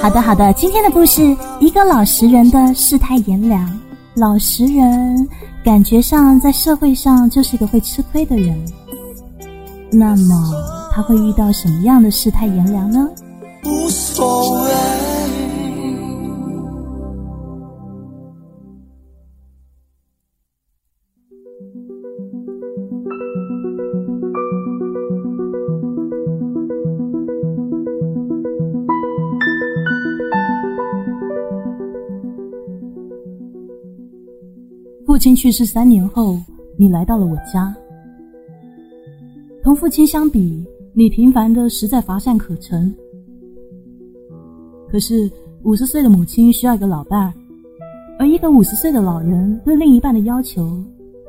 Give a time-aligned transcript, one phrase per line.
[0.00, 3.78] 好的，好的，今天的故事，一个老实人的世态炎凉。
[4.14, 5.28] 老实人
[5.64, 8.56] 感觉上在社会上就是一个会吃亏的人。
[9.90, 10.52] 那么
[10.92, 13.08] 他会遇到什么样的世态炎凉呢？
[13.64, 15.09] 无所谓。
[35.20, 36.38] 父亲去世三年后，
[36.78, 37.76] 你来到了我家。
[39.62, 42.90] 同父亲相比，你平凡的实在乏善可陈。
[44.88, 45.30] 可是
[45.62, 47.34] 五十岁的母亲需要一个老伴，
[48.18, 50.82] 而一个五十岁的老人对另一半的要求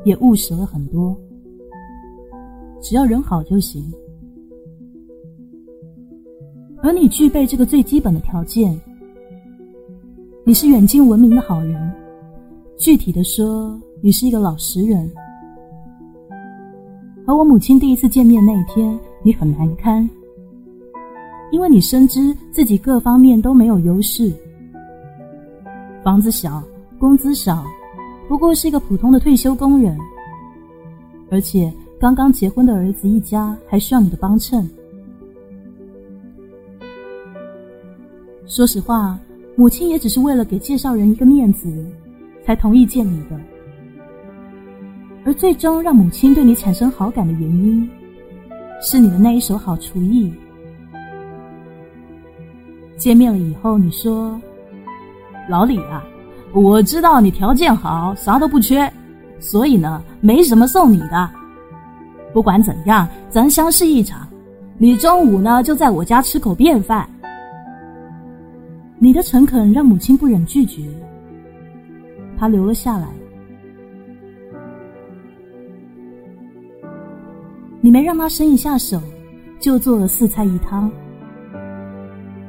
[0.05, 1.13] 也务实了很多。
[2.82, 3.84] 只要人好就行，
[6.82, 8.79] 而你具备这个最基本的条件。
[10.46, 12.01] 你是远近闻名的好人。
[12.82, 15.07] 具体的说，你是一个老实人。
[17.23, 20.10] 和我母亲第一次见面那一天，你很难堪，
[21.51, 24.34] 因为你深知自己各方面都没有优势，
[26.04, 26.60] 房子小，
[26.98, 27.63] 工资少，
[28.27, 29.95] 不过是一个普通的退休工人，
[31.29, 34.68] 而且刚刚结婚的儿子一家还需要你的帮衬。
[38.48, 39.20] 说实话，
[39.55, 41.71] 母亲也只是为了给介绍人一个面子。
[42.52, 43.40] 才同意见你的，
[45.24, 47.90] 而最终让母亲对你产生好感的原因，
[48.82, 50.34] 是你的那一手好厨艺。
[52.98, 54.38] 见面了以后，你说
[55.48, 56.04] ：“老李啊，
[56.52, 58.91] 我知道你条件好，啥都不缺，
[59.40, 61.29] 所以呢，没什么送你的。
[62.34, 64.28] 不管怎样，咱相识一场，
[64.78, 67.09] 你中午呢就在我家吃口便饭。”
[69.00, 70.81] 你的诚恳让母亲不忍拒绝。
[72.41, 73.07] 他留了下来。
[77.79, 79.00] 你没让他伸一下手，
[79.59, 80.91] 就做了四菜一汤。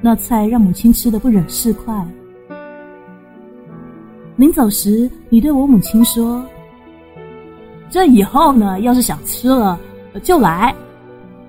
[0.00, 1.94] 那菜让母亲吃的不忍释筷。
[4.36, 6.42] 临走时，你对我母亲说
[7.91, 9.78] ：“这以后呢，要是想吃了，
[10.22, 10.75] 就来。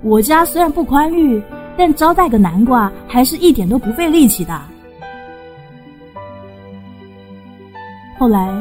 [0.01, 1.41] 我家虽然不宽裕，
[1.77, 4.61] 但招待个南瓜还是一点都不费力气的。”
[8.23, 8.55] 后来，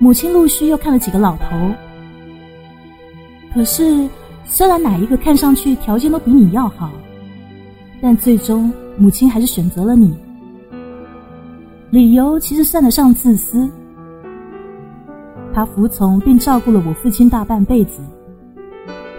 [0.00, 1.46] 母亲陆续又看了几个老头。
[3.54, 4.08] 可是，
[4.44, 6.90] 虽然哪一个看上去条件都比你要好，
[8.00, 10.12] 但最终母亲还是选择了你。
[11.90, 13.70] 理由其实算得上自私。
[15.54, 18.02] 他服从并照顾了我父亲大半辈子，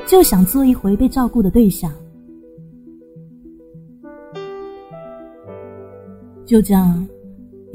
[0.06, 1.90] 就想做一回被照顾的对象。
[6.46, 7.08] 就这样。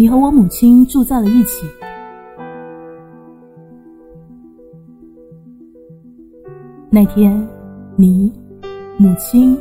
[0.00, 1.66] 你和我母亲住在了一起。
[6.88, 7.44] 那天，
[7.96, 8.32] 你、
[8.96, 9.58] 母亲，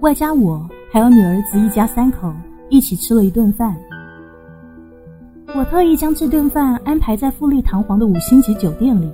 [0.00, 2.32] 外加我，还有你儿子一家三口
[2.70, 3.76] 一起吃了一顿饭。
[5.54, 9.12] 我特意将这顿饭安排在富丽堂皇的五星级酒店里，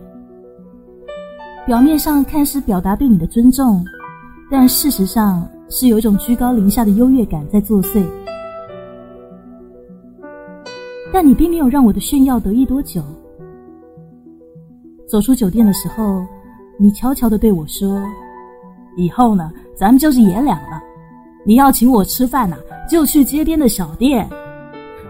[1.67, 3.85] 表面上看似表达对你的尊重，
[4.49, 8.07] 但事实上是有一种居高临下的优越感在作祟。
[11.13, 13.03] 但你并没有让我的炫耀得意多久。
[15.09, 16.25] 走出酒店的时候，
[16.79, 18.01] 你悄悄的对我说
[18.97, 20.81] ：“以后呢，咱们就是爷俩了。
[21.45, 22.57] 你要请我吃饭呢，
[22.89, 24.29] 就去街边的小店，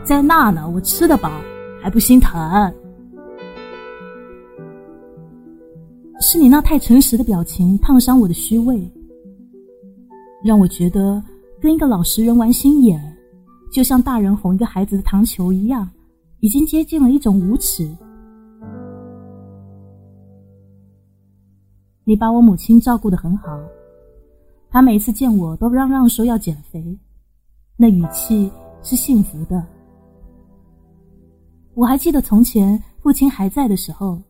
[0.03, 1.31] 在那呢，我吃得饱，
[1.83, 2.41] 还不心疼。”
[6.23, 8.91] 是你那太诚实的表情烫伤我的虚伪，
[10.45, 11.23] 让我觉得
[11.61, 13.01] 跟一个老实人玩心眼。
[13.71, 15.89] 就像大人哄一个孩子的糖球一样，
[16.41, 17.89] 已经接近了一种无耻。
[22.05, 23.57] 你把我母亲照顾的很好，
[24.69, 26.99] 她每次见我都嚷嚷说要减肥，
[27.77, 28.51] 那语气
[28.83, 29.65] 是幸福的。
[31.75, 34.21] 我还记得从前父亲还在的时候，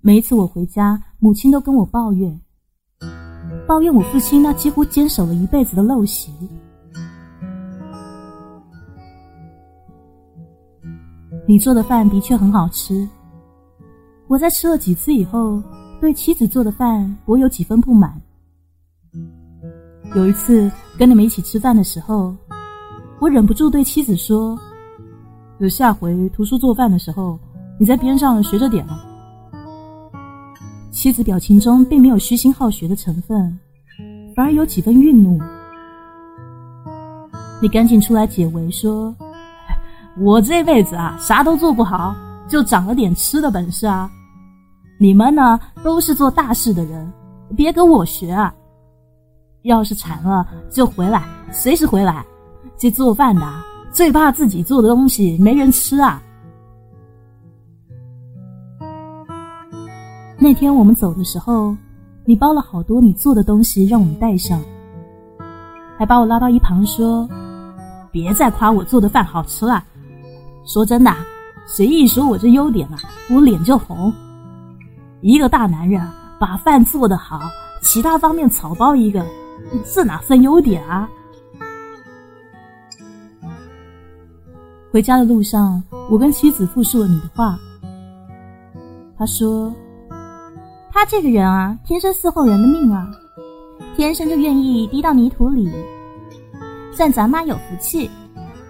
[0.00, 2.40] 每一次我回家，母亲都跟我抱怨，
[3.68, 6.32] 抱怨我父亲那几乎坚守了一辈子的陋习。
[11.46, 13.08] 你做的饭的确很好吃。
[14.28, 15.62] 我在吃了几次以后，
[16.00, 18.20] 对妻子做的饭我有几分不满。
[20.14, 22.34] 有一次跟你们一起吃饭的时候，
[23.18, 24.58] 我忍不住对妻子说
[25.58, 27.38] ：“有下回图书做饭的时候，
[27.78, 28.98] 你在边上学着点了。”
[30.90, 33.58] 妻子表情中并没有虚心好学的成分，
[34.36, 35.40] 反而有几分愠怒。
[37.60, 39.14] 你赶紧出来解围，说
[40.18, 42.14] ：“我这辈子啊，啥都做不好，
[42.46, 44.10] 就长了点吃的本事啊。
[44.98, 47.10] 你们呢，都是做大事的人，
[47.56, 48.54] 别跟我学啊。
[49.62, 52.24] 要是馋了就回来，随时回来。
[52.76, 53.42] 这做饭的
[53.92, 56.22] 最怕自己做的东西没人吃啊。”
[60.36, 61.74] 那天我们走的时候，
[62.24, 64.60] 你包了好多你做的东西让我们带上，
[65.96, 67.26] 还把我拉到一旁说
[68.12, 69.82] ：“别再夸我做的饭好吃了。
[70.64, 71.14] 说真的，
[71.66, 72.98] 谁一说我这优点啊，
[73.30, 74.12] 我脸就红。
[75.20, 76.00] 一个大男人
[76.38, 77.40] 把饭做得好，
[77.82, 79.24] 其他方面草包一个，
[79.92, 81.08] 这哪算优点啊？”
[84.92, 87.58] 回家的路上，我跟妻子复述了你的话，
[89.16, 89.72] 他说。
[90.94, 93.10] 他这个人啊，天生伺候人的命啊，
[93.96, 95.72] 天生就愿意滴到泥土里。
[96.92, 98.10] 算咱妈有福气，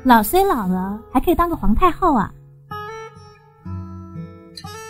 [0.05, 2.33] 老虽老了，还可以当个皇太后啊！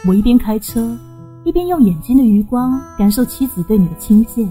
[0.07, 0.97] 我一边开车，
[1.45, 4.49] 一边用眼睛的余光感受妻子对你的亲切，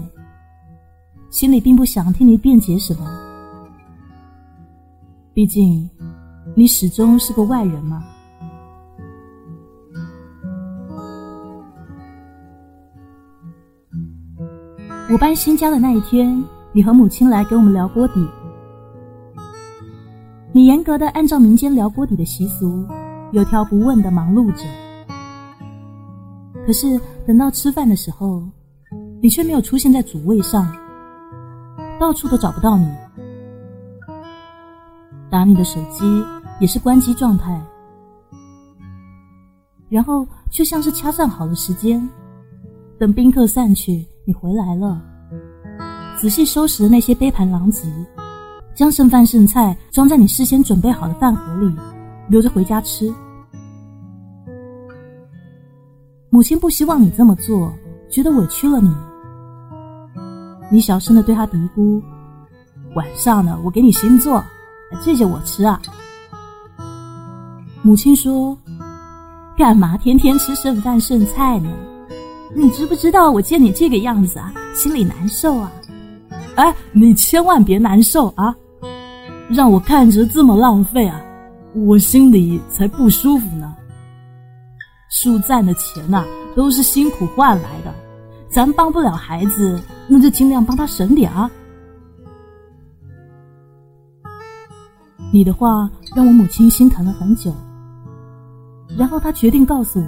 [1.30, 3.04] 心里并不想听你辩解什么，
[5.34, 5.90] 毕竟
[6.54, 8.04] 你始终是个外人嘛。
[15.10, 16.42] 我搬新家的那一天，
[16.72, 18.24] 你和母亲来给我们聊锅底。
[20.54, 22.86] 你严格的按照民间聊锅底的习俗，
[23.32, 24.64] 有条不紊的忙碌着。
[26.66, 28.42] 可是等到吃饭的时候，
[29.22, 30.70] 你却没有出现在主位上，
[31.98, 32.86] 到处都找不到你。
[35.30, 36.04] 打你的手机
[36.60, 37.58] 也是关机状态，
[39.88, 42.06] 然后就像是掐算好了时间，
[42.98, 44.06] 等宾客散去。
[44.24, 45.02] 你回来了，
[46.20, 47.88] 仔细收拾那些杯盘狼藉，
[48.74, 51.74] 将剩饭剩菜装在你事先准备好的饭盒里，
[52.28, 53.12] 留着回家吃。
[56.30, 57.72] 母亲不希望你这么做，
[58.10, 58.90] 觉得委屈了你。
[60.70, 62.00] 你小声的对他嘀咕
[62.96, 64.42] ：“晚上呢，我给你新做，
[65.04, 65.80] 这些我吃啊。”
[67.82, 68.56] 母亲说
[69.58, 71.70] ：“干嘛天天吃剩饭剩菜呢？”
[72.54, 75.72] 你知不知道我见你这个样子啊，心里难受啊！
[76.54, 78.54] 哎，你千万别难受啊，
[79.52, 81.20] 让我看着这么浪费啊，
[81.74, 83.76] 我心里才不舒服呢。
[85.10, 86.24] 树赞的钱呐，
[86.56, 87.92] 都是辛苦换来的，
[88.48, 89.78] 咱帮不了孩子，
[90.08, 91.50] 那就尽量帮他省点啊。
[95.30, 97.54] 你的话让我母亲心疼了很久，
[98.96, 100.06] 然后她决定告诉我。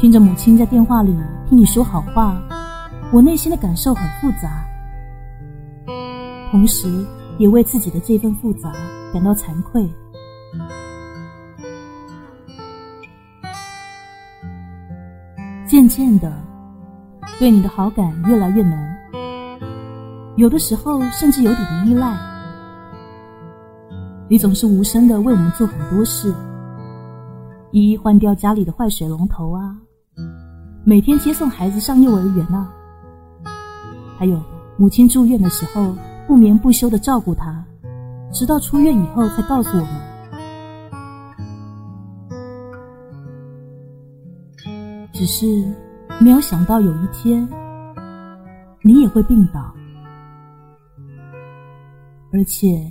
[0.00, 1.16] 听着母亲在电话里
[1.48, 2.42] 听你说好话，
[3.12, 4.64] 我内心的感受很复杂，
[6.52, 7.02] 同时
[7.38, 8.70] 也为自己的这份复杂
[9.10, 9.88] 感到惭愧。
[15.66, 16.30] 渐渐的，
[17.38, 18.78] 对你的好感越来越浓，
[20.36, 22.14] 有的时候甚至有点依赖。
[24.28, 26.34] 你总是无声的为我们做很多事，
[27.70, 29.74] 一一换掉家里的坏水龙头啊。
[30.84, 32.70] 每天接送孩子上幼儿园啊，
[34.18, 34.38] 还有
[34.76, 35.94] 母亲住院的时候
[36.32, 37.62] 不眠不休的照顾他，
[38.32, 40.00] 直到出院以后才告诉我们。
[45.12, 45.62] 只是
[46.18, 47.46] 没有想到有一天
[48.80, 49.74] 你也会病倒，
[52.32, 52.90] 而且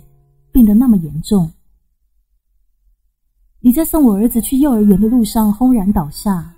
[0.52, 1.52] 病得那么严重。
[3.60, 6.54] 你在送我儿子去幼儿园的路上轰然倒下。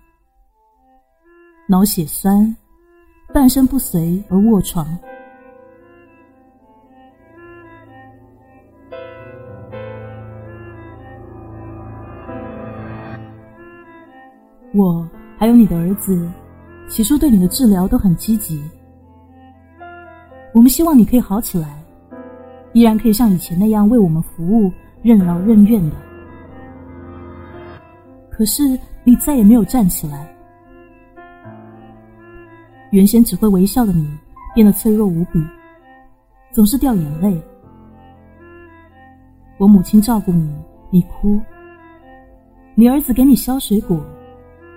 [1.69, 2.53] 脑血栓，
[3.33, 4.85] 半身不遂而卧床。
[14.73, 16.27] 我还有你的儿子，
[16.87, 18.63] 起初对你的治疗都很积极。
[20.51, 21.81] 我们希望你可以好起来，
[22.73, 24.71] 依然可以像以前那样为我们服务，
[25.03, 25.95] 任劳任怨的。
[28.31, 28.63] 可是
[29.03, 30.27] 你再也没有站起来。
[32.89, 34.07] 原先只会微笑的你，
[34.55, 35.39] 变得脆弱无比，
[36.51, 37.39] 总是掉眼泪。
[39.59, 40.51] 我母亲照顾你，
[40.89, 41.39] 你哭；
[42.73, 43.99] 你儿子给你削水果，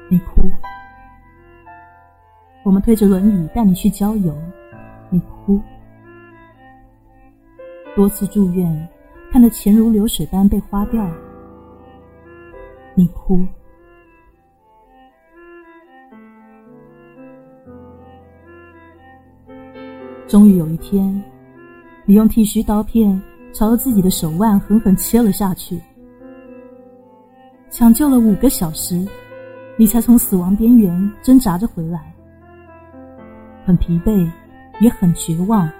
[0.08, 0.50] 你哭。
[2.62, 4.36] 我们推着轮椅带你去郊游
[5.10, 5.60] 你哭。
[7.94, 8.88] 多次住院
[9.32, 11.08] 看着钱如流水般被花掉
[12.94, 13.46] 你哭。
[20.26, 21.22] 终于有一天
[22.04, 23.20] 你用剃须刀片
[23.52, 25.80] 朝着自己的手腕狠狠切了下去
[27.70, 29.06] 抢救了五个小时
[29.78, 32.14] 你才从死亡边缘挣扎着回来，
[33.64, 34.26] 很疲惫，
[34.80, 35.70] 也很绝望。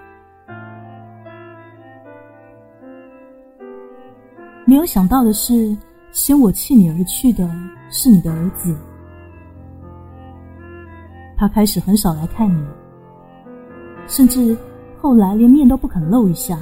[4.67, 5.75] 没有想到的是，
[6.11, 7.49] 先我弃你而去的
[7.89, 8.77] 是你的儿子。
[11.39, 12.67] 他开始很少来看你，
[14.07, 14.57] 甚至
[15.01, 16.59] 后来连面都不肯露一下。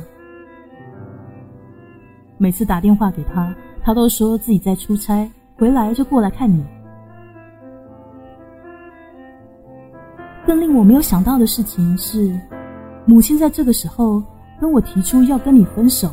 [2.38, 3.54] 每次打电话给他。
[3.86, 6.64] 他都说自己在出差，回来就过来看你。
[10.46, 12.38] 更令我没有想到的事情是，
[13.06, 14.22] 母亲在这个时候
[14.60, 16.10] 跟我提出要跟你分手。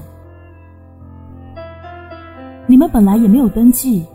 [2.65, 4.05] 你们本来也没有登记，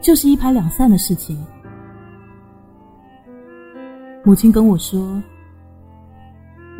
[0.00, 1.44] 就是一拍两散的事情。
[4.24, 5.22] 母亲跟我说：“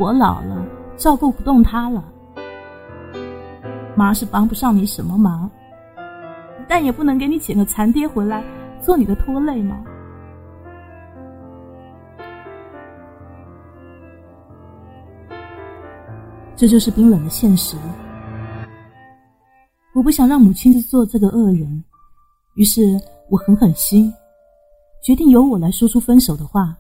[0.01, 2.03] 我老了，照顾不动他了，
[3.95, 5.51] 妈是帮不上你什么忙。”
[6.67, 8.43] 但也不能给你捡个残爹回来
[8.81, 9.77] 做你的拖累吗？
[16.57, 17.77] 这就是冰冷的现实。
[19.95, 21.85] 我不想让母亲做这个恶人，
[22.55, 22.99] 于是
[23.31, 24.13] 我狠狠心，
[25.03, 26.77] 决定由我来说出分手的话。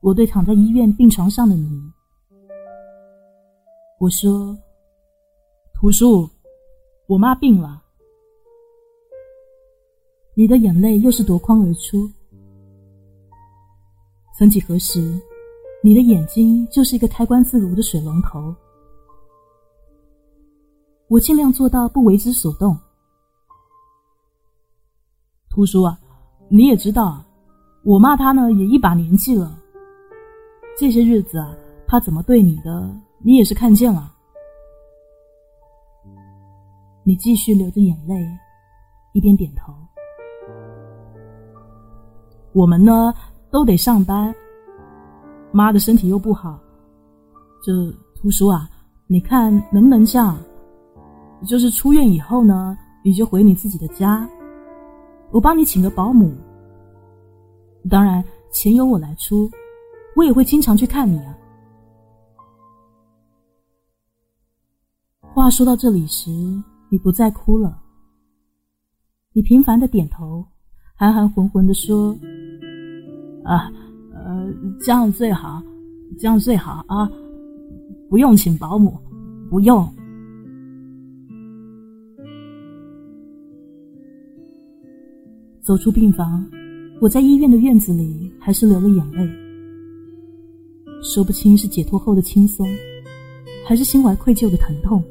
[0.00, 1.80] 我对躺在医院病床上的你，
[3.98, 4.56] 我说。
[5.76, 6.26] 图叔，
[7.06, 7.82] 我妈病了。
[10.34, 12.10] 你的眼泪又是夺眶而出。
[14.38, 15.20] 曾几何时，
[15.84, 18.54] 你的眼睛就是一个开关自如的水龙头。
[21.08, 22.74] 我尽量做到不为之所动。
[25.50, 26.00] 秃叔啊，
[26.48, 27.22] 你也知道，
[27.82, 29.60] 我骂他呢也一把年纪了。
[30.74, 31.54] 这些日子啊，
[31.86, 34.10] 他怎么对你的，你也是看见了。
[37.02, 38.26] 你继续流着眼泪，
[39.12, 39.70] 一边点头。
[42.54, 43.12] 我们呢
[43.50, 44.34] 都得上班，
[45.54, 46.58] 妈的身体又不好，
[47.62, 47.72] 这
[48.14, 48.68] 图叔啊，
[49.06, 50.36] 你看能不能这样？
[51.46, 54.28] 就是出院以后呢，你就回你自己的家，
[55.30, 56.34] 我帮你请个保姆。
[57.88, 59.48] 当然钱由我来出，
[60.16, 61.38] 我也会经常去看你啊。
[65.32, 66.30] 话说到这里时。
[66.90, 67.82] 你不再哭了，
[69.32, 70.44] 你频繁的点头，
[70.94, 72.16] 含含混混的说
[73.42, 73.68] ：“啊，
[74.80, 75.62] 这样最好，
[76.18, 77.10] 这样最好啊，
[78.08, 78.96] 不用请保姆，
[79.50, 79.88] 不用。”
[85.60, 86.44] 走出病房，
[87.00, 89.26] 我在医院的院子里还是流了眼泪，
[91.02, 92.66] 说不清是解脱后的轻松，
[93.66, 95.02] 还是心怀愧疚的疼痛。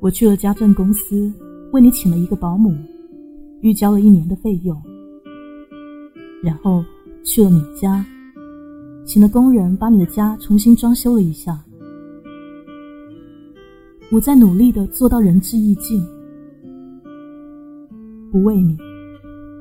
[0.00, 1.30] 我去了家政公司，
[1.72, 2.74] 为你请了一个保姆，
[3.60, 4.82] 预交了一年的费用。
[6.44, 6.84] 然后
[7.24, 8.04] 去了你家，
[9.06, 11.58] 请了工人把你的家重新装修了一下。
[14.12, 16.06] 我在努力的做到仁至义尽，
[18.30, 18.76] 不为你，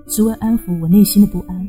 [0.07, 1.65] 只为安抚我内心的不安。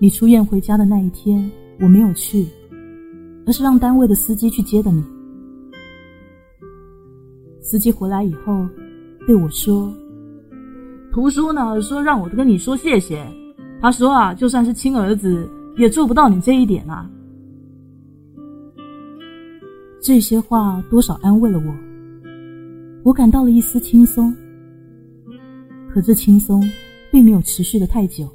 [0.00, 2.46] 你出院回家的那一天，我没有去，
[3.46, 5.04] 而是让单位的司机去接的你。
[7.70, 8.66] 司机回来以后，
[9.26, 9.92] 对我说
[11.12, 13.22] ：“图书呢，说让我跟你说谢谢。
[13.78, 15.46] 他说啊，就算是亲儿子，
[15.76, 17.10] 也做不到你这一点啊。”
[20.00, 21.74] 这些话多少安慰了我，
[23.04, 24.34] 我感到了一丝轻松。
[25.90, 26.66] 可这轻松，
[27.12, 28.26] 并没有持续的太久。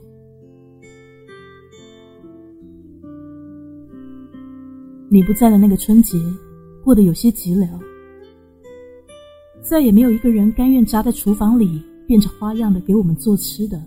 [5.10, 6.20] 你不在的那个春节，
[6.84, 7.68] 过得有些寂寥，
[9.63, 13.82] 再也没有一个人甘愿扎在厨房里变着花样的给我们做吃的。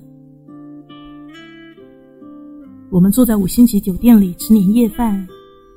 [2.90, 5.24] 我们坐在五星级酒店里吃年夜饭，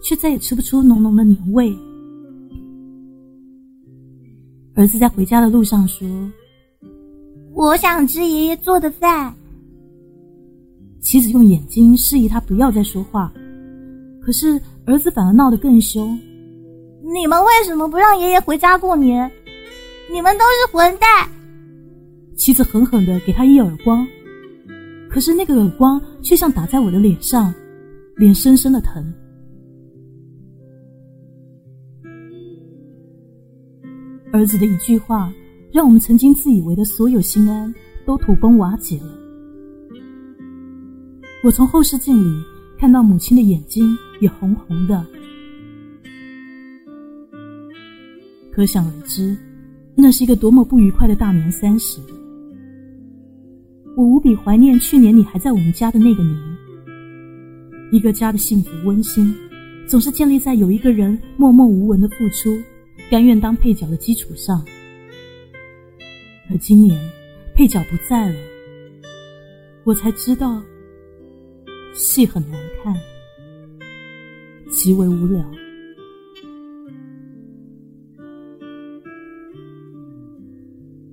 [0.01, 1.75] 却再也吃不出浓浓的年味。
[4.73, 6.07] 儿子在回家的路上说
[7.53, 9.33] ：“我想吃爷爷做的饭。”
[11.01, 13.31] 妻子用眼睛示意他不要再说话，
[14.21, 14.59] 可是。
[14.85, 16.17] 儿子反而闹得更凶。
[17.13, 19.31] 你们为什么不让爷爷回家过年？
[20.11, 21.29] 你们都是混蛋！
[22.35, 24.07] 妻子狠狠的给他一耳光，
[25.09, 27.53] 可是那个耳光却像打在我的脸上，
[28.15, 29.13] 脸深深的疼。
[34.31, 35.31] 儿子的一句话，
[35.71, 37.73] 让我们曾经自以为的所有心安
[38.05, 39.15] 都土崩瓦解了。
[41.43, 42.43] 我从后视镜里
[42.77, 45.05] 看到母亲的眼睛也红红的，
[48.51, 49.37] 可想而知，
[50.01, 51.99] 那是一个多么不愉快的大年三十。
[53.97, 56.37] 我无比怀念去年你还在我们家的那个年。
[57.91, 59.35] 一个家的幸福温馨，
[59.85, 62.57] 总是建立在有一个人默默无闻的付出，
[63.11, 64.63] 甘愿当配角的基础上。
[66.49, 66.97] 而今年，
[67.53, 68.35] 配角不在了，
[69.83, 70.63] 我才知道，
[71.93, 72.95] 戏很难看，
[74.71, 75.43] 极为无聊。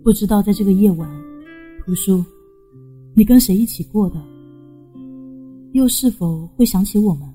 [0.07, 1.11] 不知道在这个夜晚，
[1.85, 2.25] 图书，
[3.13, 4.25] 你跟谁一起过的？
[5.73, 7.29] 又是否会想起我们？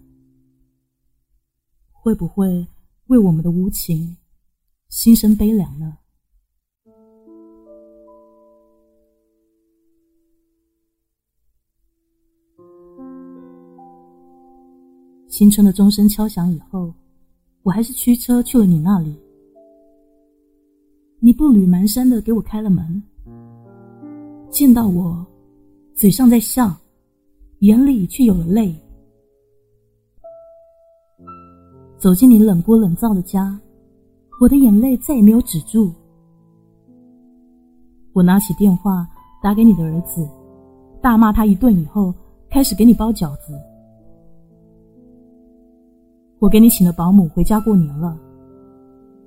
[1.92, 2.66] 会不会
[3.08, 4.16] 为我们的无情
[4.88, 5.98] 心生悲凉呢？
[15.28, 16.94] 青春的钟声敲响以后，
[17.64, 19.14] 我还是驱车去了你那里。
[21.24, 23.04] 你步履蹒跚的给我开了门，
[24.50, 25.24] 见到我，
[25.94, 26.76] 嘴上在笑。
[27.60, 28.76] 眼里却有了泪。
[32.00, 33.56] 走进你冷锅冷灶的家，
[34.40, 35.94] 我的眼泪再也没有止住。
[38.14, 39.08] 我拿起电话
[39.44, 40.28] 打给你的儿子，
[41.04, 42.12] 大骂他一顿以后，
[42.50, 43.54] 开始给你包饺子。
[46.40, 48.18] 我给你请了保姆回家过年了，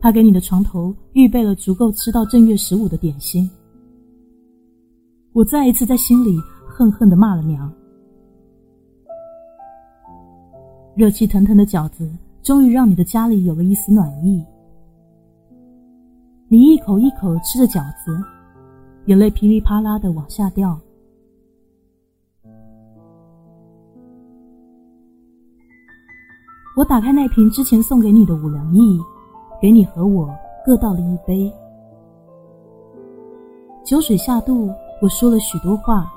[0.05, 3.51] 他给你的床头预备了足够吃到正月十五的点心。
[5.33, 7.73] 我再一次在心里恨恨的骂了娘。
[10.95, 12.07] 热气腾腾的饺子，
[12.43, 14.45] 终于让你的家里有了一丝暖意。
[16.49, 18.15] 你一口一口吃着饺子，
[19.07, 20.79] 眼泪噼里啪啦的往下掉。
[26.77, 29.01] 我打开那瓶之前送给你的五粮液，
[29.61, 30.29] 给你和我
[30.65, 31.53] 各倒了一杯。
[33.85, 34.71] 酒水下肚，
[35.03, 36.11] 我说了许多话。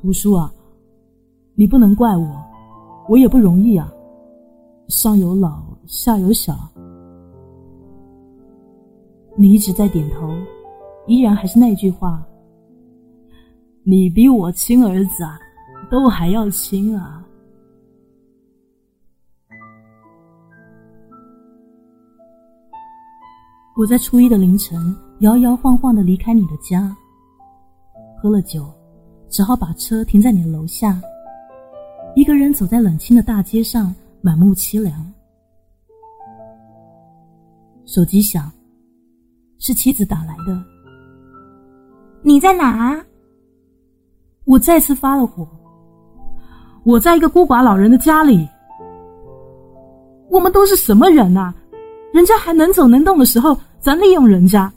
[0.00, 0.52] 图书啊，
[1.54, 2.26] 你不能怪我。
[3.08, 3.90] 我也不容易啊，
[4.88, 6.54] 上有老下有小，
[9.34, 10.28] 你一直在点头，
[11.06, 12.22] 依然还是那句话，
[13.82, 15.38] 你比我亲儿子啊，
[15.90, 17.17] 都还要亲啊。
[23.78, 26.96] 我在初一的凌晨摇摇晃晃的离开你的家，
[28.20, 28.68] 喝了酒，
[29.28, 31.00] 只好把车停在你的楼下。
[32.16, 35.12] 一个人走在冷清的大街上，满目凄凉。
[37.86, 38.50] 手机响，
[39.58, 40.60] 是妻子打来的。
[42.20, 43.00] 你在哪？
[44.44, 45.46] 我再次发了火。
[46.82, 48.44] 我在一个孤寡老人的家里。
[50.30, 51.54] 我们都是什么人呐？
[52.10, 54.72] 人家还能走能动的时候，咱利用人家。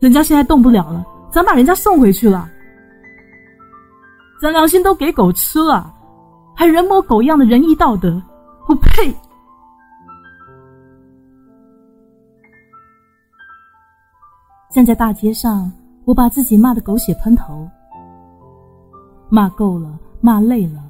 [0.00, 2.50] 人家现在动不了了，咱把人家送回去了。
[4.40, 5.94] 咱良心都给狗吃了。
[6.54, 8.22] 还人模狗样的仁义道德，
[8.66, 9.14] 我呸！
[14.70, 15.70] 站在大街上，
[16.04, 17.68] 我把自己骂得狗血喷头。
[19.28, 20.82] 骂够了，骂累了，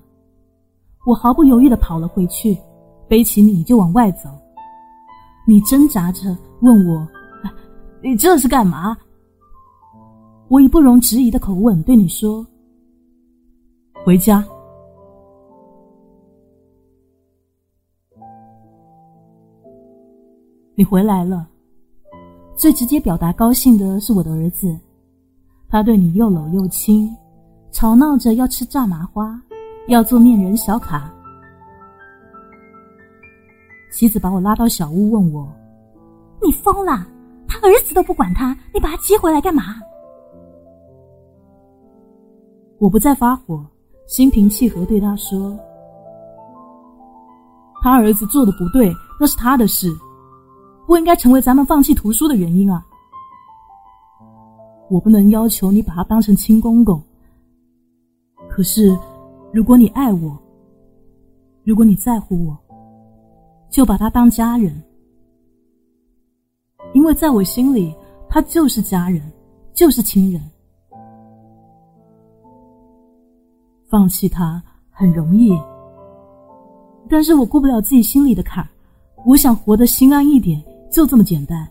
[1.04, 2.56] 我毫不犹豫的跑了回去，
[3.08, 4.30] 背起你就往外走。
[5.48, 7.08] 你挣扎着问我
[8.02, 8.96] ：“你这是干嘛？”
[10.48, 12.44] 我以不容置疑的口吻对你说
[14.04, 14.44] ：“回家。”
[20.74, 21.48] 你回来了，
[22.54, 24.78] 最直接表达高兴的是我的儿子，
[25.68, 27.16] 他对你又搂又亲，
[27.70, 29.40] 吵闹着要吃炸麻花，
[29.88, 31.10] 要做面人小卡。
[33.96, 35.48] 妻子把我拉到小屋，问我
[36.44, 37.08] ：“你疯了？
[37.48, 39.76] 他儿子都不管他，你把他接回来干嘛？”
[42.76, 43.64] 我不再发火，
[44.06, 45.58] 心平气和对他说
[47.80, 49.90] ：“他儿子做的不对，那是他的事。”
[50.86, 52.84] 不应该成为咱们放弃图书的原因啊！
[54.90, 57.02] 我不能要求你把他当成亲公公。
[58.46, 58.94] 可是，
[59.54, 60.38] 如果你爱我，
[61.64, 62.54] 如果你在乎我，
[63.70, 64.82] 就把他当家人。
[66.94, 67.94] 因为在我心里，
[68.28, 69.20] 他就是家人，
[69.74, 70.40] 就是亲人。
[73.88, 75.52] 放弃他很容易，
[77.08, 78.68] 但是我过不了自己心里的坎儿。
[79.24, 80.62] 我想活得心安一点。
[80.88, 81.68] 就这么简单。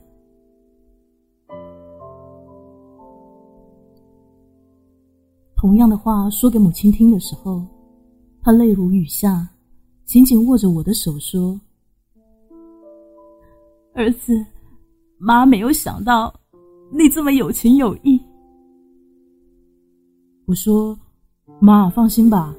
[5.56, 7.66] 同样的话说给母亲听的时候，
[8.44, 9.48] 她泪如雨下，
[10.04, 11.60] 紧紧握着我的手说
[13.96, 14.46] ：“儿子，
[15.18, 16.34] 妈没有想到
[16.92, 18.22] 你这么有情有义。”
[20.46, 21.00] 我说
[21.62, 22.54] ：“妈，放心吧。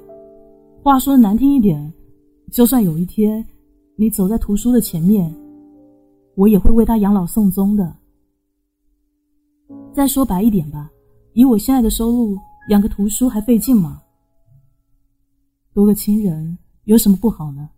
[0.83, 1.92] 话说的难听一点，
[2.51, 3.46] 就算有一天
[3.96, 5.31] 你走在图书的前面，
[6.37, 7.94] 我也会为他养老送终的。
[9.92, 10.90] 再说白一点吧，
[11.35, 12.35] 以我现在的收入，
[12.70, 14.01] 养个图书还费劲吗？
[15.75, 17.68] 多个亲人有什么不好呢？”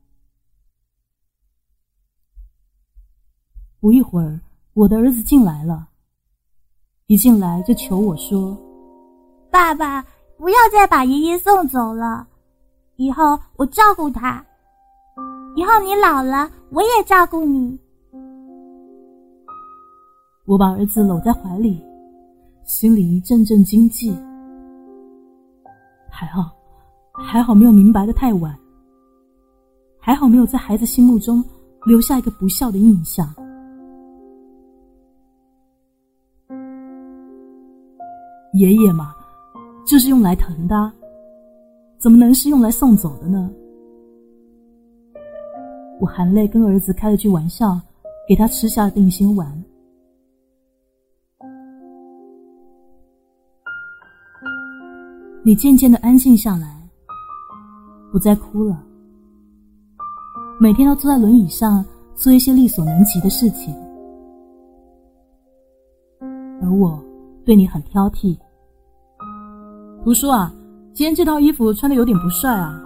[3.80, 4.40] 不一会儿，
[4.74, 5.88] 我的儿子进来了，
[7.06, 8.58] 一进来就求我说。
[9.50, 10.04] 爸爸，
[10.36, 12.26] 不要再把爷爷送走了，
[12.96, 14.44] 以后我照顾他。
[15.54, 17.78] 以后你老了，我也照顾你。
[20.44, 21.80] 我把儿子搂在怀里，
[22.64, 24.12] 心里一阵阵惊悸。
[26.10, 26.50] 还好，
[27.12, 28.58] 还好没有明白的太晚，
[30.00, 31.44] 还好没有在孩子心目中
[31.86, 33.32] 留下一个不孝的印象。
[38.58, 39.14] 爷爷嘛。
[39.86, 40.92] 就是用来疼的，
[41.96, 43.50] 怎么能是用来送走的呢？
[45.98, 47.80] 我含泪跟儿子开了句玩笑，
[48.28, 49.64] 给他吃下定心丸。
[55.42, 56.86] 你渐渐的安静下来，
[58.12, 58.84] 不再哭了，
[60.60, 61.82] 每天都坐在轮椅上
[62.14, 63.74] 做一些力所能及的事情，
[66.60, 67.02] 而我
[67.46, 68.38] 对你很挑剔。
[70.08, 70.50] 图叔啊，
[70.94, 72.82] 今天这套衣服穿的有点不帅啊，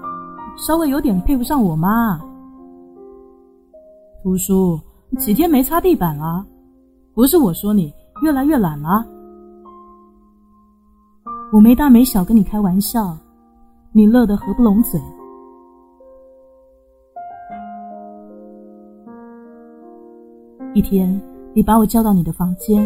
[0.59, 2.21] 稍微有点配不上我妈。
[4.25, 4.77] 图书，
[5.21, 6.45] 几天没擦地板了，
[7.15, 9.07] 不是我说你越来越懒了。
[11.53, 13.17] 我没大没小跟你开玩笑，
[13.93, 15.01] 你乐得合不拢嘴。
[20.75, 21.23] 一天，
[21.55, 22.85] 你把我叫到你的房间，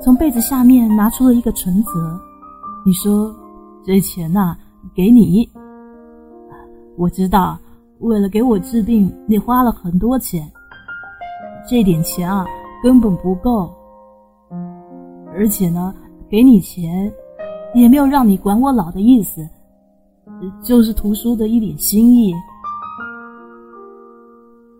[0.00, 2.20] 从被子下面拿出了一个存折。
[2.84, 3.34] 你说
[3.84, 4.56] 这钱呐，
[4.94, 5.48] 给你。
[6.96, 7.58] 我知道，
[7.98, 10.50] 为了给我治病，你花了很多钱。
[11.68, 12.46] 这点钱啊，
[12.82, 13.70] 根本不够。
[15.32, 15.94] 而且呢，
[16.28, 17.12] 给你钱，
[17.74, 19.46] 也没有让你管我老的意思，
[20.62, 22.34] 就是图书的一点心意。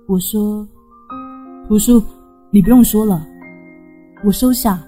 [0.09, 0.67] 我说，
[1.69, 2.03] 图书，
[2.51, 3.25] 你不用说了，
[4.25, 4.81] 我收下。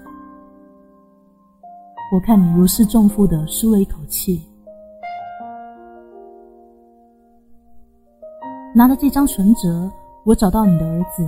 [2.13, 4.39] 我看你如释重负的舒了一口气，
[8.71, 9.91] 拿着这张存折，
[10.23, 11.27] 我找到你的儿子，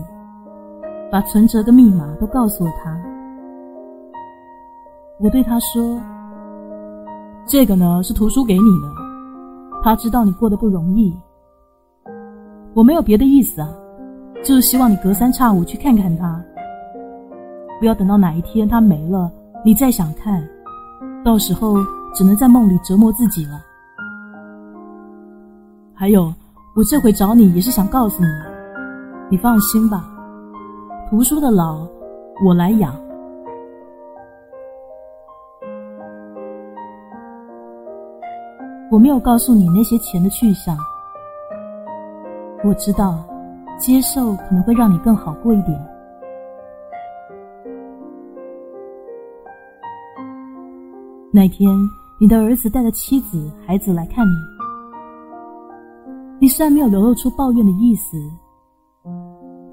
[1.12, 2.96] 把存折跟密码都告诉了他。
[5.20, 6.00] 我对他说
[7.48, 11.12] ：“这个呢是图书给你的，他知道你过得不容易。
[12.76, 13.74] 我没有别的意思啊，
[14.44, 16.40] 就是希望你隔三差五去看看他，
[17.80, 19.32] 不要等到哪一天他没了，
[19.64, 20.48] 你再想看。”
[21.26, 21.78] 到时候
[22.14, 23.60] 只能在梦里折磨自己了。
[25.96, 26.32] 还有，
[26.76, 28.30] 我这回找你也是想告诉你，
[29.32, 30.06] 你放心吧，
[31.10, 31.80] 图书的老
[32.46, 32.94] 我来养。
[38.92, 40.78] 我没有告诉你那些钱的去向，
[42.64, 43.18] 我知道，
[43.80, 45.95] 接受可能会让你更好过一点。
[51.36, 51.70] 那天，
[52.18, 54.32] 你的儿子带着妻子、孩子来看你。
[56.40, 58.18] 你虽然没有流露出抱怨的意思，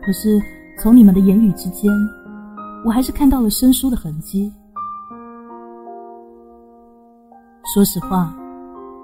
[0.04, 0.42] 可是
[0.76, 1.88] 从你们的言语之间，
[2.84, 4.52] 我还是看到了生疏的痕迹。
[7.72, 8.36] 说实话，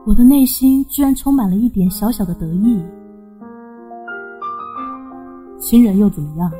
[0.05, 2.83] 我的内心居然充满了一点小小的得意。
[5.61, 6.51] 亲人又怎么样？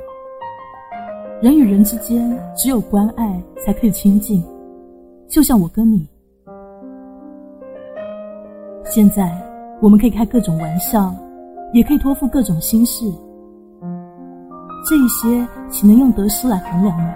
[1.43, 4.41] 人与人之间，只有关爱才可以亲近。
[5.29, 6.09] 就像我跟你，
[8.87, 9.31] 现在
[9.83, 11.15] 我们可以开各种玩笑，
[11.75, 13.05] 也可以托付各种心事，
[14.89, 17.15] 这一些岂能用得失来衡量呢？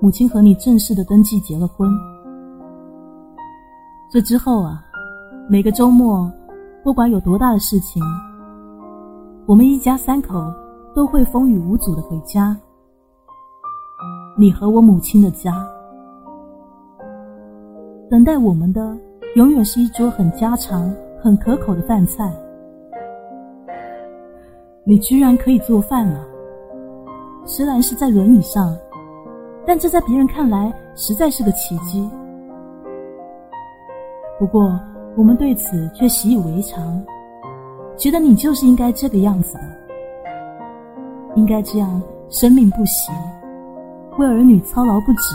[0.00, 1.90] 母亲和你正式的登记结了婚，
[4.08, 4.84] 这之后啊，
[5.48, 6.32] 每个周末，
[6.84, 8.00] 不管有多大的事情，
[9.46, 10.40] 我们一家三口。
[10.94, 12.56] 都会风雨无阻的回家。
[14.36, 15.66] 你和我母亲的家，
[18.08, 18.96] 等待我们的
[19.36, 22.32] 永远是一桌很家常、很可口的饭菜。
[24.84, 26.24] 你居然可以做饭了，
[27.44, 28.76] 虽然是在轮椅上，
[29.66, 32.08] 但这在别人看来实在是个奇迹。
[34.38, 34.72] 不过
[35.16, 37.00] 我们对此却习以为常，
[37.96, 39.79] 觉得你就是应该这个样子的，
[41.40, 43.10] 应该这样生命不息，
[44.18, 45.34] 为儿女操劳不止。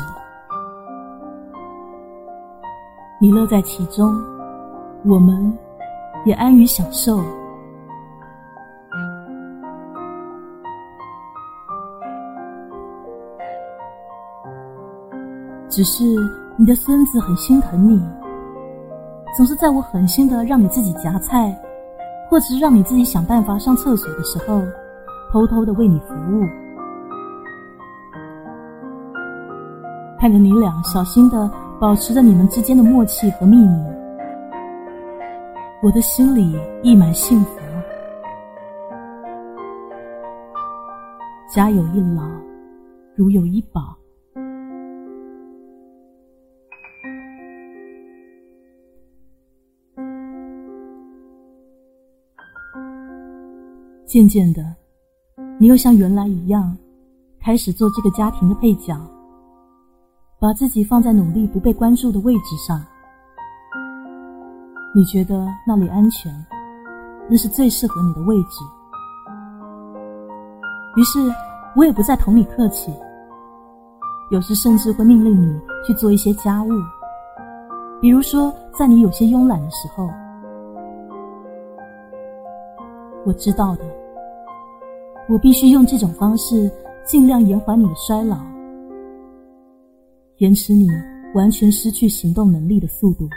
[3.19, 4.13] 你乐在其中，
[5.03, 5.51] 我们
[6.23, 7.19] 也安于享受。
[15.67, 16.03] 只是
[16.55, 17.99] 你的孙子很心疼你，
[19.35, 21.51] 总是在我狠心的让你自己夹菜，
[22.29, 24.61] 或者是让你自己想办法上厕所的时候，
[25.35, 26.47] 偷偷的为你服务。
[30.17, 33.83] 看着你俩小心的保持着你们之间的默契和秘密，
[35.83, 37.59] 我的心里溢满幸福。
[41.53, 42.23] 家有一老，
[43.13, 43.93] 如有一宝。
[54.05, 54.63] 渐渐的，
[55.57, 56.75] 你又像原来一样，
[57.39, 58.93] 开始做这个家庭的配角，
[60.37, 62.83] 把自己放在努力不被关注的位置上。
[64.93, 66.29] 你觉得那里安全，
[67.29, 68.63] 那是最适合你的位置。
[70.97, 71.33] 于是，
[71.73, 72.93] 我也不再同你客气，
[74.31, 76.69] 有时甚至会命令你去做一些家务，
[78.01, 80.09] 比如说在你有些慵懒的时候。
[83.25, 84.04] 我知道的。
[85.27, 86.71] 我必须用这种方式，
[87.03, 88.37] 尽量延缓你的衰老，
[90.37, 90.87] 延迟你
[91.33, 93.27] 完全失去行动能力的速度。